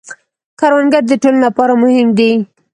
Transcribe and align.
کروندګر 0.59 1.03
د 1.07 1.11
ټولنې 1.21 1.41
لپاره 1.47 1.73
مهم 1.83 2.07
دی 2.17 2.31